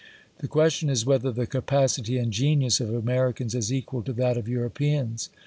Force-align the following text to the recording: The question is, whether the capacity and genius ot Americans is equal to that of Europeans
The 0.39 0.47
question 0.47 0.89
is, 0.89 1.05
whether 1.05 1.31
the 1.31 1.45
capacity 1.45 2.17
and 2.17 2.33
genius 2.33 2.81
ot 2.81 2.89
Americans 2.95 3.53
is 3.53 3.71
equal 3.71 4.01
to 4.01 4.13
that 4.13 4.35
of 4.35 4.49
Europeans 4.49 5.29